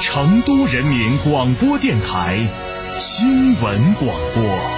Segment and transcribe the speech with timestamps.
[0.00, 2.46] 成都人民广播电台
[2.96, 4.77] 新闻广播。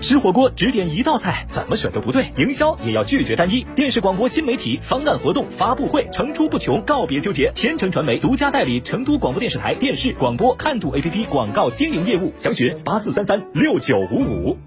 [0.00, 2.32] 吃火锅只点一道菜，怎么选都不对。
[2.36, 3.66] 营销也要拒绝单一。
[3.74, 7.50] 电视广播新媒体方案活动发布会层出不穷，告别纠结。
[7.54, 14.58] 天成传媒独家代理成都广播电视台电视广播看图 APP 广告经营业务，详询八四三三六九五五。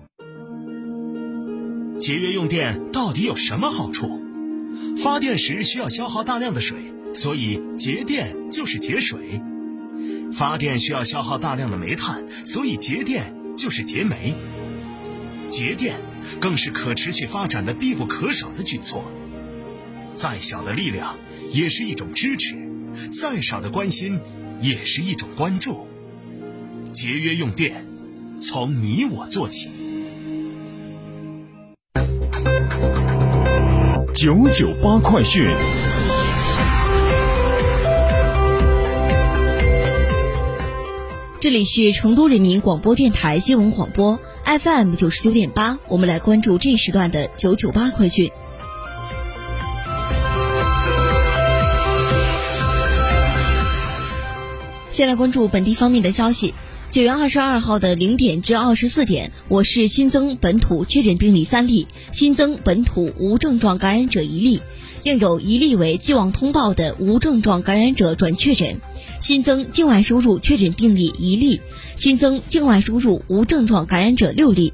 [1.96, 4.20] 节约用电到底有什么好处？
[5.04, 6.78] 发电时需要消耗大量的水，
[7.14, 9.20] 所以节电就是节水；
[10.34, 14.36] 发电需要消耗大量的煤炭，所以节电就是节煤。
[15.50, 15.96] 节电
[16.40, 19.12] 更是可持续发展的必不可少的举措。
[20.14, 21.18] 再小的力量
[21.52, 22.56] 也是一种支持，
[23.12, 24.20] 再少的关心
[24.62, 25.88] 也是一种关注。
[26.92, 27.86] 节约用电，
[28.40, 29.70] 从你我做起。
[34.14, 35.48] 九九八快讯。
[41.42, 44.20] 这里是成都人民广播电台新闻广播
[44.50, 48.32] FM 九十九点八，我们来关注这时段的九九八快讯。
[54.90, 56.56] 先来关注本地方面的消息。
[56.90, 64.64] 九月二十二号的零点至二十四点，我市新增本土确诊病例三例，新增本土无症状感染者一例，
[65.04, 68.80] 另有一例为既往通报的无症状感染者转确诊。
[69.20, 71.62] 新增境外输入确诊病例一例，
[71.96, 74.74] 新增境外输入无症状感染者六例。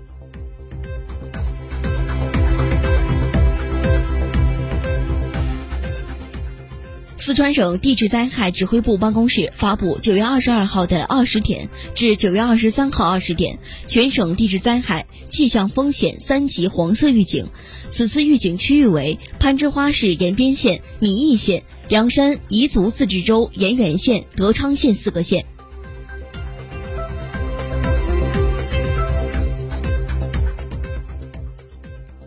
[7.26, 17.50] 四川省地质灾害指挥部办公室发布九月二十二号的二十点至九月二十三号二十点全省地质灾害气象风险三级黄色预警，
[17.90, 25.48] 此次预警区域为攀枝花市延边县、米易县、凉山彝族自治州盐源县、德昌县四个县。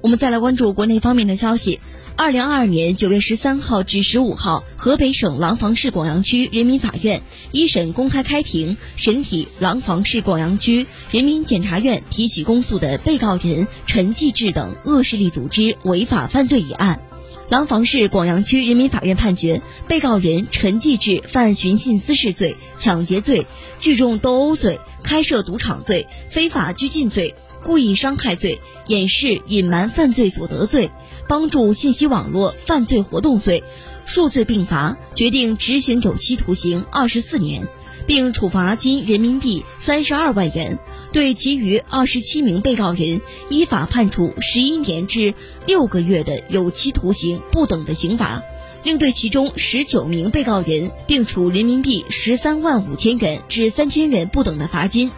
[0.00, 1.80] 我们再来关注国内方面的消息。
[2.16, 17.00] 二零二二年九月十三号至十五号，河北省廊坊市广阳区人民法院一审公开开庭审理廊坊市广阳区人民检察院提起公诉的被告人陈继志等恶势力组织违法犯罪一案。
[17.48, 23.46] 廊坊市广阳区人民法院判决，被告人陈继志犯寻衅滋事罪、抢劫罪、
[23.78, 27.34] 聚众斗殴罪、开设赌场罪、非法拘禁罪。
[27.64, 30.90] 故意伤害罪、掩饰隐瞒犯罪所得罪、
[31.28, 33.64] 帮助信息网络犯罪活动罪，
[34.06, 37.68] 数罪并罚，决定执行有期徒刑二十四年，
[38.06, 40.78] 并处罚金人民币三十二万元。
[41.10, 45.32] 对其余二十七名被告人，依法判处十一年至
[45.66, 48.42] 六个月的有期徒刑不等的刑罚，
[48.82, 55.10] 另对其中十九名被告人，并处人民币十三万五千元至三千元不等的罚金。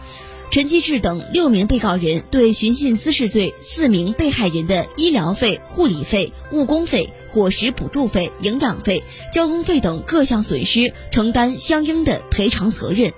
[0.51, 9.01] 陈继志等六名被告人对寻衅滋事罪四名被害人的医疗费、护理费、误工费、伙食补助费、营养费、
[9.31, 13.13] 交通费等各项损失承担相应的赔偿责任。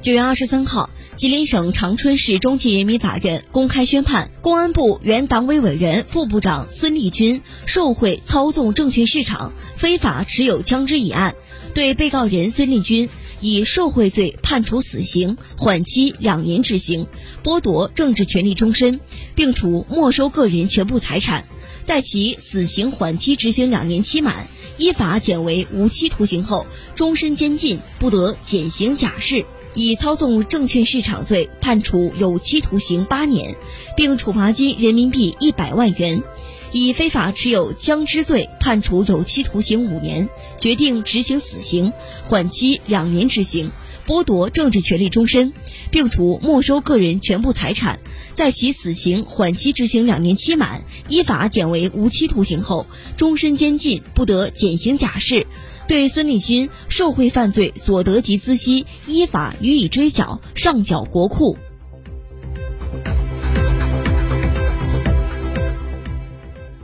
[0.00, 11.34] 九月二十三号，吉林省长春市中级人民法院公开宣判公安部原党委委员、副部长孙立军受贿、操纵证券市场、非法持有枪支一案。
[11.74, 13.08] 对被告人孙立军
[13.40, 17.08] 以受贿罪判处死刑，缓期两年执行，
[17.42, 19.00] 剥夺政治权利终身，
[19.34, 21.48] 并处没收个人全部财产。
[21.84, 29.44] 在其死刑缓期执行两年期满，依法减为无期徒刑后，终身监禁，不得减刑假释。
[29.74, 33.56] 以操纵证券市场罪判处有期徒刑八年，
[33.96, 36.22] 并处罚金人民币一百万元。
[36.70, 40.28] 以非法持有枪支罪判处有期徒刑五年，
[40.58, 41.94] 决定执行死刑，
[42.24, 43.70] 缓期两年执行，
[44.08, 45.52] 剥夺政治权利终身，
[45.90, 48.00] 并处没收个人全部财产，
[48.34, 52.86] 在其死刑缓期执行两年期满，依法减为无期徒刑后，
[53.18, 55.46] 终身监禁，不得减刑假释。
[55.86, 61.58] 对孙立军受贿犯罪所得及资息，依法予以追缴，上缴国库。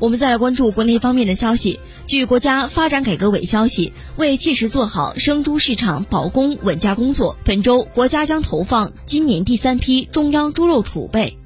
[0.05, 1.81] 我们再来关注国内方面的消息。
[2.05, 11.39] 据国家发展改革委消息，为切实做好生猪市场保供稳价工作，本周国家将投放今年第三批中央猪肉储备。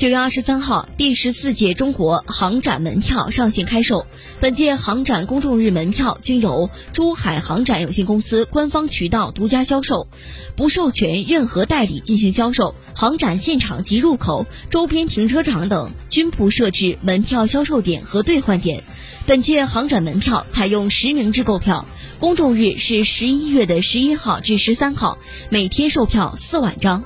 [0.00, 4.06] 九月二十三号，第十四届中国航展门票上线开售。
[4.40, 10.08] 本届航展公众日门票均由珠海航展有限公司官方渠道独家销售，
[10.56, 12.74] 不授权任何代理进行销售。
[12.94, 18.82] 航展现场及入口、周边停车场等均不设置门票销售点和兑换点。
[19.26, 21.84] 本届航展门票采用实名制购票，
[22.18, 25.18] 公众日是十一月的十一号至十三号，
[25.50, 27.04] 每天售票四万张。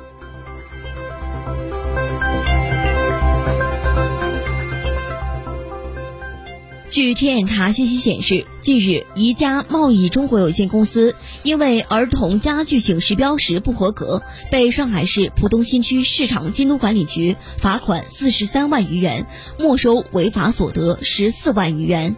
[6.94, 19.26] 据天眼查信息显示，近日宜家贸易中国有限公司因为儿童家具警示标识不合格，被上海市浦东新区市场监督管理局罚款四十三万余元，
[19.58, 22.14] 没收违法所得十四万余元。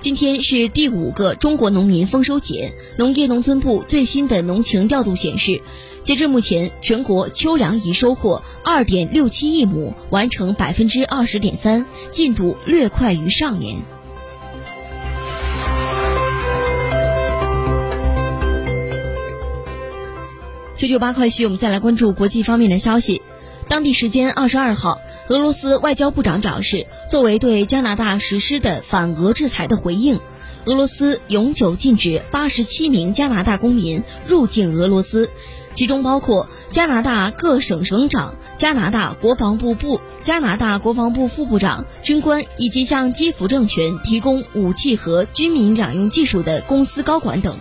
[0.00, 2.74] 今天是第五个中国农民丰收节。
[2.98, 5.62] 农业农村部最新的农情调度显示，
[6.04, 13.78] 截至目前，全国秋粮已收获二点六七亿亩，完成百分之二十点三，进度略快于上年。
[20.76, 23.22] 九九八快讯，我们再来关注国际方面的消息。
[23.66, 30.20] 当地时间二十二号，俄罗斯外交部长表示，作为对加拿大实施的反俄制裁的回应，
[30.66, 35.30] 俄罗斯永久禁止八十七名加拿大公民入境俄罗斯，
[35.74, 47.56] 其中包括加拿大各省省长、加拿大国防部部、加拿大国防部副部长、军官以及向基辅政权提供武器和军民两用技术的公司高管等。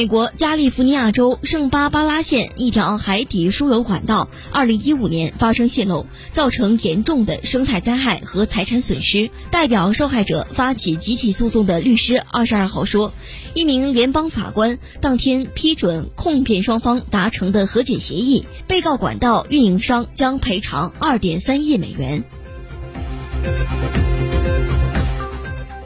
[0.00, 9.30] 美国加利福尼亚州圣巴巴拉县一条海底输油管道，二零一五年发生泄漏，造成严重的生态灾害和财产损失。
[9.50, 13.12] 代表受害者发起集体诉讼的律师二十二号说，
[13.52, 22.24] 一名联邦法官当天批准控辩双方达成的和解协议，被告管道运营商将赔偿二点三亿美元。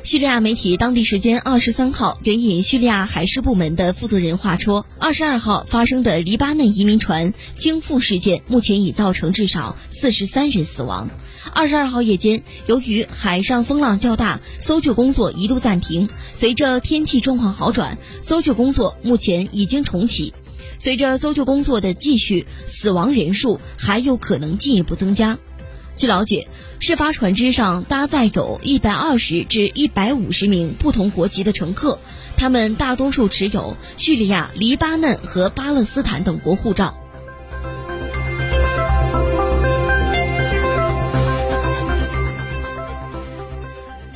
[0.04, 11.08] 叙利亚媒体当地时间二十三号援引叙利亚海事部门的负责人话说，二十二号发生的黎巴嫩移民船倾覆事件，目前已造成至少四十三人死亡。
[11.54, 16.10] 二十二号夜间，由于海上风浪较大，搜救工作一度暂停。
[16.34, 20.34] 随着天气状况好转，搜救工作目前已经重启。
[20.78, 25.38] 随着搜救工作的继续，死亡人数还有可能进一步增加。
[25.96, 26.48] 据了解，
[26.84, 31.98] 事发船只上搭载有一百二十至一百五十名不同国籍的乘客，
[32.36, 36.94] 他们大多数持有叙利亚、黎巴嫩和巴勒斯坦等国护照。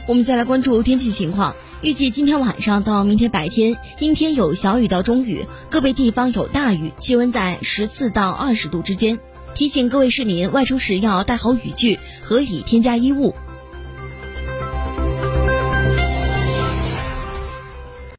[0.06, 9.18] 我们再来关注天气情况，预计今天晚上到明天白天，阴天有小雨到中雨，个别地方有大雨，气温在十四到二十度之间。
[9.54, 13.34] 提醒各位市民外出时要带好雨具和已添加衣物。